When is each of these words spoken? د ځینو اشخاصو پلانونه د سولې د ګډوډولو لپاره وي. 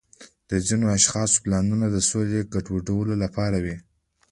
د 0.49 0.51
ځینو 0.67 0.85
اشخاصو 0.97 1.41
پلانونه 1.43 1.87
د 1.91 1.97
سولې 2.09 2.33
د 2.41 2.49
ګډوډولو 2.53 3.13
لپاره 3.23 3.57
وي. 3.63 3.77